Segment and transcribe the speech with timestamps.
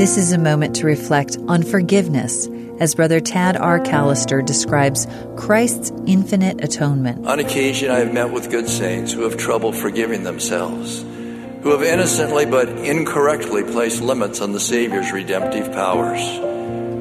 [0.00, 3.80] This is a moment to reflect on forgiveness as Brother Tad R.
[3.80, 7.26] Callister describes Christ's infinite atonement.
[7.26, 11.82] On occasion, I have met with good saints who have trouble forgiving themselves, who have
[11.82, 16.22] innocently but incorrectly placed limits on the Savior's redemptive powers.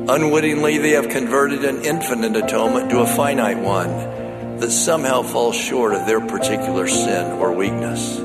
[0.10, 5.94] Unwittingly, they have converted an infinite atonement to a finite one that somehow falls short
[5.94, 8.20] of their particular sin or weakness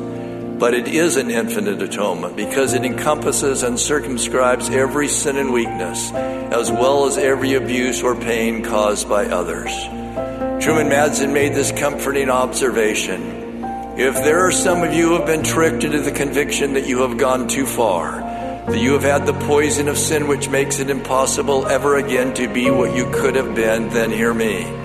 [0.59, 6.13] but it is an infinite atonement because it encompasses and circumscribes every sin and weakness,
[6.13, 9.73] as well as every abuse or pain caused by others.
[10.65, 13.65] Truman Madsen made this comforting observation.
[13.97, 17.03] If there are some of you who have been tricked into the conviction that you
[17.03, 20.89] have gone too far, that you have had the poison of sin which makes it
[20.89, 24.84] impossible ever again to be what you could have been, then hear me.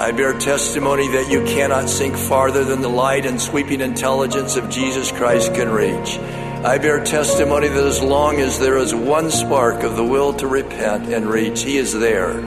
[0.00, 4.70] I bear testimony that you cannot sink farther than the light and sweeping intelligence of
[4.70, 6.18] Jesus Christ can reach.
[6.64, 10.46] I bear testimony that as long as there is one spark of the will to
[10.46, 12.40] repent and reach, He is there.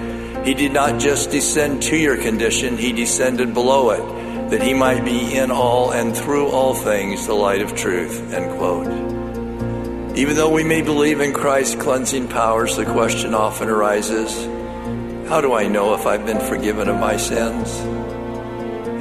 [0.43, 5.05] He did not just descend to your condition, He descended below it, that He might
[5.05, 8.33] be in all and through all things the light of truth.
[8.33, 10.17] End quote.
[10.17, 14.62] Even though we may believe in Christ's cleansing powers, the question often arises
[15.33, 17.67] how do I know if I've been forgiven of my sins?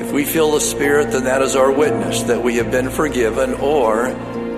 [0.01, 3.53] If we feel the Spirit, then that is our witness that we have been forgiven
[3.53, 4.09] or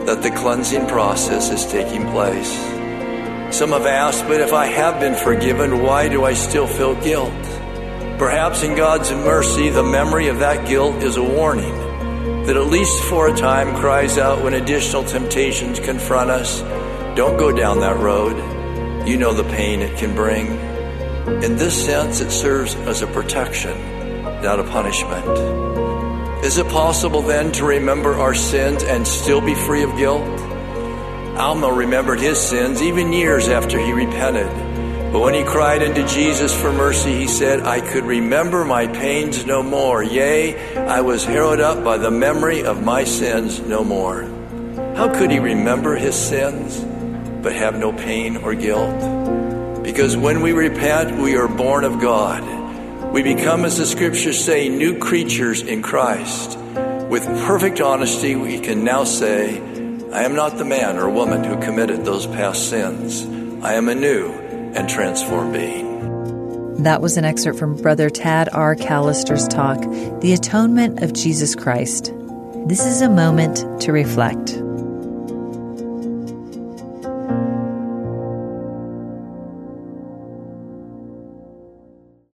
[0.07, 2.53] that the cleansing process is taking place.
[3.53, 7.43] Some have asked, but if I have been forgiven, why do I still feel guilt?
[8.21, 11.75] Perhaps in God's mercy, the memory of that guilt is a warning
[12.47, 16.61] that at least for a time cries out when additional temptations confront us.
[17.17, 19.09] Don't go down that road.
[19.09, 20.74] You know the pain it can bring.
[21.27, 23.75] In this sense, it serves as a protection,
[24.43, 25.25] not a punishment.
[26.45, 30.23] Is it possible then to remember our sins and still be free of guilt?
[31.39, 34.51] Alma remembered his sins even years after he repented.
[35.15, 39.47] But when he cried unto Jesus for mercy, he said, I could remember my pains
[39.47, 40.03] no more.
[40.03, 44.25] Yea, I was harrowed up by the memory of my sins no more.
[44.95, 46.85] How could he remember his sins
[47.43, 49.25] but have no pain or guilt?
[49.85, 53.13] Because when we repent, we are born of God.
[53.13, 56.59] We become, as the scriptures say, new creatures in Christ.
[57.11, 59.59] With perfect honesty, we can now say,
[60.11, 63.27] I am not the man or woman who committed those past sins.
[63.63, 64.33] I am a new
[64.75, 66.83] and transformed being.
[66.83, 68.75] That was an excerpt from Brother Tad R.
[68.75, 69.81] Callister's talk,
[70.23, 72.11] The Atonement of Jesus Christ.
[72.67, 74.59] This is a moment to reflect.